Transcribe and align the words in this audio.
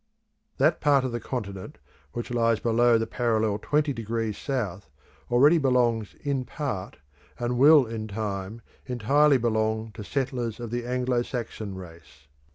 That 0.57 0.81
part 0.81 1.03
of 1.05 1.11
the 1.11 1.19
continent 1.19 1.77
which 2.13 2.31
lies 2.31 2.59
below 2.59 2.97
the 2.97 3.05
parallel 3.05 3.59
20° 3.59 4.33
South, 4.33 4.89
already 5.29 5.59
belongs 5.59 6.15
in 6.21 6.43
part, 6.43 6.97
and 7.37 7.59
will 7.59 7.85
in 7.85 8.07
time 8.07 8.61
entirely 8.87 9.37
belong 9.37 9.91
to 9.91 10.03
settlers 10.03 10.59
of 10.59 10.71
the 10.71 10.87
Anglo 10.87 11.21
Saxon 11.21 11.75
race. 11.75 12.25